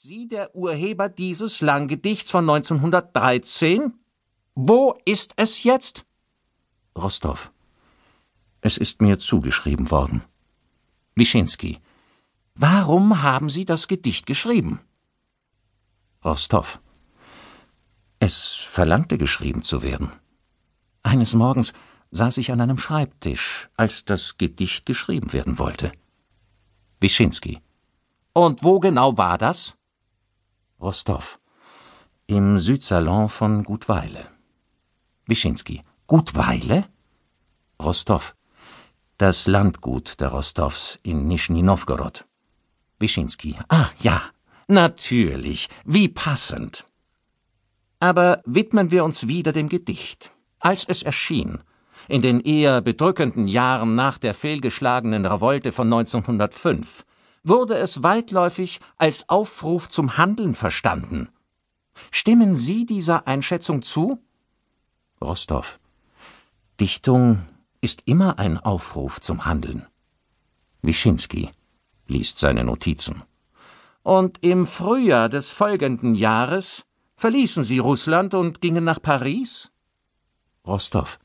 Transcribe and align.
Sie 0.00 0.28
der 0.28 0.54
Urheber 0.54 1.08
dieses 1.08 1.60
Langgedichts 1.60 2.30
von 2.30 2.48
1913? 2.48 3.94
Wo 4.54 4.96
ist 5.04 5.32
es 5.34 5.64
jetzt? 5.64 6.06
Rostov. 6.96 7.50
Es 8.60 8.76
ist 8.76 9.02
mir 9.02 9.18
zugeschrieben 9.18 9.90
worden. 9.90 10.22
Wischinski. 11.16 11.80
Warum 12.54 13.22
haben 13.22 13.50
Sie 13.50 13.64
das 13.64 13.88
Gedicht 13.88 14.26
geschrieben? 14.26 14.78
Rostov. 16.24 16.80
Es 18.20 18.52
verlangte 18.52 19.18
geschrieben 19.18 19.62
zu 19.62 19.82
werden. 19.82 20.12
Eines 21.02 21.34
Morgens 21.34 21.72
saß 22.12 22.36
ich 22.36 22.52
an 22.52 22.60
einem 22.60 22.78
Schreibtisch, 22.78 23.68
als 23.76 24.04
das 24.04 24.38
Gedicht 24.38 24.86
geschrieben 24.86 25.32
werden 25.32 25.58
wollte. 25.58 25.90
Wischinski. 27.00 27.60
Und 28.32 28.62
wo 28.62 28.78
genau 28.78 29.18
war 29.18 29.38
das? 29.38 29.74
Rostov. 30.80 31.40
Im 32.28 32.60
Südsalon 32.60 33.28
von 33.28 33.64
Gutweile. 33.64 34.26
Wischinski. 35.26 35.82
Gutweile? 36.06 36.84
Rostov. 37.82 38.36
Das 39.16 39.48
Landgut 39.48 40.20
der 40.20 40.28
Rostows 40.28 41.00
in 41.02 41.26
Nischni 41.26 41.62
Nowgorod. 41.62 42.26
Wischinski. 43.00 43.56
Ah, 43.68 43.88
ja. 43.98 44.22
Natürlich. 44.68 45.68
Wie 45.84 46.08
passend. 46.08 46.84
Aber 47.98 48.40
widmen 48.44 48.92
wir 48.92 49.02
uns 49.04 49.26
wieder 49.26 49.52
dem 49.52 49.68
Gedicht. 49.68 50.30
Als 50.60 50.84
es 50.84 51.02
erschien, 51.02 51.58
in 52.06 52.22
den 52.22 52.40
eher 52.40 52.82
bedrückenden 52.82 53.48
Jahren 53.48 53.96
nach 53.96 54.18
der 54.18 54.34
fehlgeschlagenen 54.34 55.26
Revolte 55.26 55.72
von 55.72 55.92
1905, 55.92 57.04
wurde 57.44 57.76
es 57.76 58.02
weitläufig 58.02 58.80
als 58.96 59.28
Aufruf 59.28 59.88
zum 59.88 60.16
Handeln 60.16 60.54
verstanden. 60.54 61.28
Stimmen 62.10 62.54
Sie 62.54 62.86
dieser 62.86 63.26
Einschätzung 63.26 63.82
zu? 63.82 64.18
Rostov. 65.20 65.80
Dichtung 66.80 67.44
ist 67.80 68.02
immer 68.06 68.38
ein 68.38 68.58
Aufruf 68.58 69.20
zum 69.20 69.44
Handeln. 69.44 69.86
Wischinski 70.82 71.50
liest 72.06 72.38
seine 72.38 72.64
Notizen. 72.64 73.22
Und 74.02 74.38
im 74.42 74.66
Frühjahr 74.66 75.28
des 75.28 75.50
folgenden 75.50 76.14
Jahres 76.14 76.84
verließen 77.16 77.64
Sie 77.64 77.78
Russland 77.78 78.34
und 78.34 78.60
gingen 78.60 78.84
nach 78.84 79.02
Paris? 79.02 79.70
Rostov. 80.66 81.18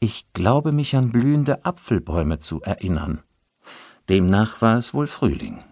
Ich 0.00 0.32
glaube 0.32 0.70
mich 0.72 0.94
an 0.94 1.10
blühende 1.10 1.64
Apfelbäume 1.64 2.38
zu 2.38 2.60
erinnern. 2.60 3.22
Demnach 4.08 4.62
war 4.62 4.78
es 4.78 4.94
wohl 4.94 5.06
Frühling. 5.06 5.62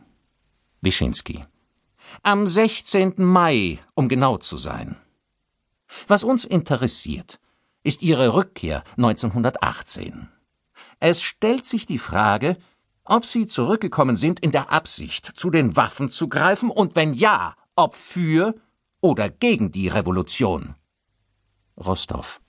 Wischinski. 0.82 1.44
Am 2.22 2.46
16. 2.46 3.14
Mai, 3.16 3.78
um 3.94 4.08
genau 4.08 4.36
zu 4.36 4.58
sein. 4.58 4.96
Was 6.06 6.22
uns 6.22 6.44
interessiert, 6.44 7.40
ist 7.82 8.02
Ihre 8.02 8.34
Rückkehr 8.34 8.82
1918. 8.96 10.28
Es 11.00 11.22
stellt 11.22 11.64
sich 11.64 11.86
die 11.86 11.98
Frage, 11.98 12.58
ob 13.04 13.24
Sie 13.24 13.46
zurückgekommen 13.46 14.16
sind 14.16 14.40
in 14.40 14.50
der 14.50 14.70
Absicht, 14.70 15.32
zu 15.34 15.50
den 15.50 15.76
Waffen 15.76 16.10
zu 16.10 16.28
greifen 16.28 16.70
und 16.70 16.94
wenn 16.94 17.14
ja, 17.14 17.54
ob 17.74 17.94
für 17.94 18.54
oder 19.00 19.30
gegen 19.30 19.72
die 19.72 19.88
Revolution. 19.88 20.74
Rostov. 21.78 22.40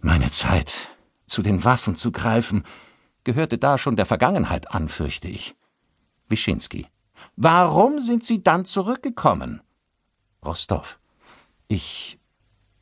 Meine 0.00 0.30
Zeit, 0.30 0.88
zu 1.26 1.42
den 1.42 1.64
Waffen 1.64 1.96
zu 1.96 2.10
greifen, 2.10 2.64
gehörte 3.26 3.58
da 3.58 3.76
schon 3.76 3.96
der 3.96 4.06
Vergangenheit 4.06 4.70
an, 4.70 4.88
fürchte 4.88 5.28
ich. 5.28 5.54
Wischinski. 6.28 6.86
Warum 7.34 8.00
sind 8.00 8.24
Sie 8.24 8.42
dann 8.42 8.64
zurückgekommen? 8.64 9.60
Rostov. 10.44 10.98
Ich 11.68 12.18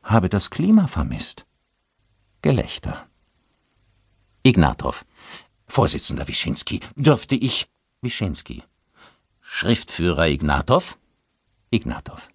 habe 0.03 0.29
das 0.29 0.51
Klima 0.51 0.87
vermisst. 0.87 1.47
Gelächter. 2.43 3.07
Ignatow. 4.43 5.05
Vorsitzender 5.67 6.29
Wischinski, 6.29 6.81
dürfte 6.95 7.35
ich. 7.35 7.67
Wischinski. 8.03 8.63
Schriftführer 9.41 10.29
Ignatow? 10.29 10.99
Ignatow. 11.71 12.29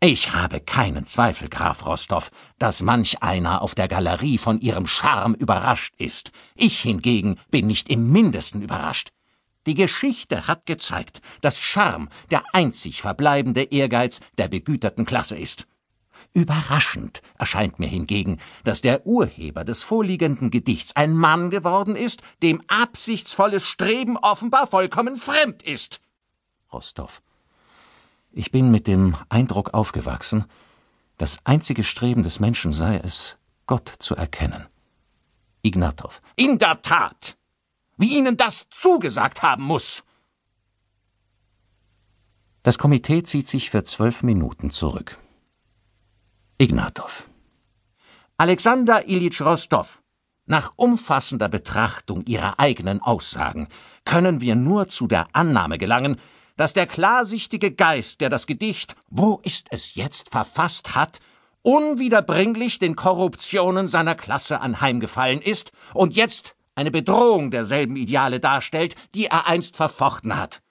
Ich 0.00 0.32
habe 0.32 0.60
keinen 0.60 1.06
Zweifel, 1.06 1.48
Graf 1.48 1.86
Rostow, 1.86 2.30
dass 2.58 2.82
manch 2.82 3.22
einer 3.22 3.62
auf 3.62 3.74
der 3.74 3.88
Galerie 3.88 4.36
von 4.36 4.60
Ihrem 4.60 4.86
Charme 4.86 5.34
überrascht 5.34 5.94
ist. 5.96 6.32
Ich 6.54 6.80
hingegen 6.80 7.38
bin 7.50 7.66
nicht 7.66 7.88
im 7.88 8.12
mindesten 8.12 8.60
überrascht. 8.60 9.12
Die 9.66 9.74
Geschichte 9.74 10.46
hat 10.46 10.66
gezeigt, 10.66 11.22
dass 11.40 11.60
Charme 11.60 12.10
der 12.30 12.44
einzig 12.52 13.00
verbleibende 13.00 13.62
Ehrgeiz 13.62 14.20
der 14.36 14.48
begüterten 14.48 15.06
Klasse 15.06 15.36
ist. 15.36 15.66
Überraschend 16.34 17.22
erscheint 17.38 17.78
mir 17.78 17.88
hingegen, 17.88 18.38
dass 18.64 18.82
der 18.82 19.06
Urheber 19.06 19.64
des 19.64 19.82
vorliegenden 19.82 20.50
Gedichts 20.50 20.94
ein 20.94 21.14
Mann 21.14 21.50
geworden 21.50 21.96
ist, 21.96 22.22
dem 22.42 22.62
absichtsvolles 22.68 23.66
Streben 23.66 24.18
offenbar 24.18 24.66
vollkommen 24.66 25.16
fremd 25.16 25.62
ist. 25.62 26.00
Rostow. 26.72 27.22
Ich 28.38 28.50
bin 28.50 28.70
mit 28.70 28.86
dem 28.86 29.16
Eindruck 29.30 29.72
aufgewachsen, 29.72 30.44
das 31.16 31.38
einzige 31.44 31.82
Streben 31.82 32.22
des 32.22 32.38
Menschen 32.38 32.70
sei 32.70 32.98
es, 32.98 33.38
Gott 33.64 33.90
zu 33.98 34.14
erkennen. 34.14 34.66
Ignatow. 35.62 36.20
In 36.36 36.58
der 36.58 36.82
Tat! 36.82 37.38
Wie 37.96 38.14
Ihnen 38.18 38.36
das 38.36 38.66
zugesagt 38.68 39.42
haben 39.42 39.64
muss! 39.64 40.04
Das 42.62 42.76
Komitee 42.76 43.22
zieht 43.22 43.46
sich 43.48 43.70
für 43.70 43.84
zwölf 43.84 44.22
Minuten 44.22 44.70
zurück. 44.70 45.16
Ignatow. 46.58 47.24
Alexander 48.36 49.08
Ilyich 49.08 49.40
Rostow, 49.40 50.02
nach 50.44 50.74
umfassender 50.76 51.48
Betrachtung 51.48 52.26
Ihrer 52.26 52.60
eigenen 52.60 53.00
Aussagen 53.00 53.68
können 54.04 54.42
wir 54.42 54.56
nur 54.56 54.88
zu 54.88 55.06
der 55.06 55.26
Annahme 55.32 55.78
gelangen, 55.78 56.20
dass 56.56 56.72
der 56.72 56.86
klarsichtige 56.86 57.72
Geist, 57.72 58.20
der 58.20 58.30
das 58.30 58.46
Gedicht 58.46 58.96
Wo 59.08 59.40
ist 59.42 59.68
es 59.70 59.94
jetzt 59.94 60.30
verfasst 60.30 60.94
hat, 60.94 61.20
unwiederbringlich 61.62 62.78
den 62.78 62.96
Korruptionen 62.96 63.88
seiner 63.88 64.14
Klasse 64.14 64.60
anheimgefallen 64.60 65.40
ist 65.40 65.72
und 65.94 66.14
jetzt 66.14 66.54
eine 66.74 66.90
Bedrohung 66.90 67.50
derselben 67.50 67.96
Ideale 67.96 68.38
darstellt, 68.38 68.94
die 69.14 69.26
er 69.26 69.46
einst 69.46 69.76
verfochten 69.76 70.36
hat. 70.36 70.62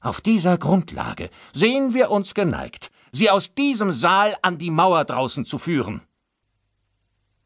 Auf 0.00 0.20
dieser 0.20 0.58
Grundlage 0.58 1.30
sehen 1.52 1.94
wir 1.94 2.10
uns 2.10 2.34
geneigt, 2.34 2.90
sie 3.12 3.30
aus 3.30 3.54
diesem 3.54 3.90
Saal 3.92 4.36
an 4.42 4.58
die 4.58 4.70
Mauer 4.70 5.04
draußen 5.04 5.44
zu 5.44 5.58
führen. 5.58 6.02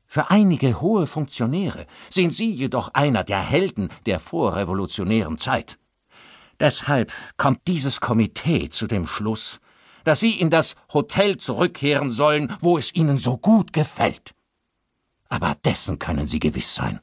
Für 0.07 0.31
einige 0.31 0.81
hohe 0.81 1.07
Funktionäre 1.07 1.87
sind 2.09 2.33
Sie 2.33 2.51
jedoch 2.51 2.95
einer 2.95 3.25
der 3.25 3.41
Helden 3.41 3.91
der 4.07 4.19
vorrevolutionären 4.21 5.37
Zeit. 5.37 5.79
Deshalb 6.61 7.13
kommt 7.37 7.67
dieses 7.67 8.01
Komitee 8.01 8.69
zu 8.69 8.87
dem 8.87 9.07
Schluss, 9.07 9.61
dass 10.05 10.21
Sie 10.21 10.41
in 10.41 10.51
das 10.51 10.75
Hotel 10.93 11.37
zurückkehren 11.37 12.11
sollen, 12.11 12.57
wo 12.61 12.79
es 12.79 12.95
Ihnen 12.95 13.19
so 13.19 13.37
gut 13.37 13.73
gefällt. 13.73 14.35
Aber 15.29 15.55
dessen 15.65 15.99
können 15.99 16.27
Sie 16.27 16.41
gewiss 16.41 16.75
sein. 16.75 17.01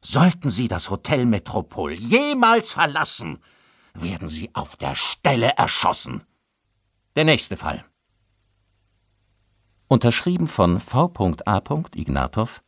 Sollten 0.00 0.50
Sie 0.50 0.66
das 0.66 0.90
Hotel 0.90 1.26
Metropol 1.26 1.92
jemals 1.92 2.72
verlassen, 2.72 3.38
werden 3.94 4.28
Sie 4.28 4.50
auf 4.54 4.76
der 4.76 4.94
Stelle 4.94 5.52
erschossen. 5.56 6.24
Der 7.16 7.24
nächste 7.24 7.56
Fall. 7.56 7.84
Unterschrieben 9.88 10.46
von 10.46 10.80
V.A. 10.80 11.62
Ignatow, 11.94 12.62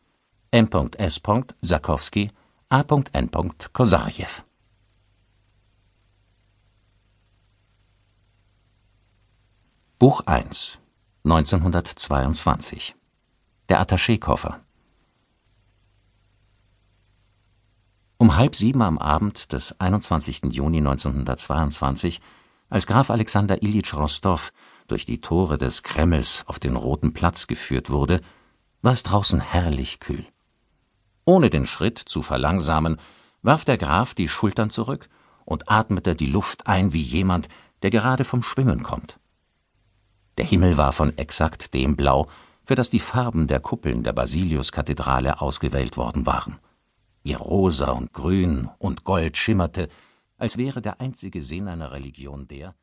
M.S. 0.50 1.20
Sakowski, 1.62 2.30
A.N. 2.68 3.30
Kosarjew. 3.72 4.42
Buch 10.02 10.22
1 10.26 10.80
1922 11.22 12.96
Der 13.68 13.80
Attachékoffer 13.80 14.56
Um 18.18 18.34
halb 18.34 18.56
sieben 18.56 18.82
am 18.82 18.98
Abend 18.98 19.52
des 19.52 19.78
21. 19.78 20.46
Juni 20.50 20.78
1922, 20.78 22.20
als 22.68 22.88
Graf 22.88 23.10
Alexander 23.10 23.62
Ilyich 23.62 23.94
Rostow 23.94 24.50
durch 24.88 25.06
die 25.06 25.20
Tore 25.20 25.56
des 25.56 25.84
Kremls 25.84 26.42
auf 26.48 26.58
den 26.58 26.74
Roten 26.74 27.12
Platz 27.12 27.46
geführt 27.46 27.88
wurde, 27.88 28.22
war 28.80 28.94
es 28.94 29.04
draußen 29.04 29.38
herrlich 29.38 30.00
kühl. 30.00 30.26
Ohne 31.26 31.48
den 31.48 31.64
Schritt 31.64 32.00
zu 32.00 32.22
verlangsamen, 32.22 32.98
warf 33.42 33.64
der 33.64 33.78
Graf 33.78 34.14
die 34.14 34.28
Schultern 34.28 34.70
zurück 34.70 35.08
und 35.44 35.70
atmete 35.70 36.16
die 36.16 36.26
Luft 36.26 36.66
ein 36.66 36.92
wie 36.92 37.02
jemand, 37.02 37.48
der 37.82 37.90
gerade 37.90 38.24
vom 38.24 38.42
Schwimmen 38.42 38.82
kommt. 38.82 39.20
Der 40.38 40.44
Himmel 40.44 40.76
war 40.76 40.92
von 40.92 41.16
exakt 41.18 41.74
dem 41.74 41.96
Blau, 41.96 42.28
für 42.64 42.74
das 42.74 42.90
die 42.90 43.00
Farben 43.00 43.48
der 43.48 43.60
Kuppeln 43.60 44.04
der 44.04 44.12
Basiliuskathedrale 44.12 45.40
ausgewählt 45.40 45.96
worden 45.96 46.26
waren. 46.26 46.58
Ihr 47.22 47.38
Rosa 47.38 47.90
und 47.90 48.12
Grün 48.12 48.68
und 48.78 49.04
Gold 49.04 49.36
schimmerte, 49.36 49.88
als 50.38 50.56
wäre 50.56 50.80
der 50.80 51.00
einzige 51.00 51.42
Sinn 51.42 51.68
einer 51.68 51.92
Religion 51.92 52.48
der 52.48 52.74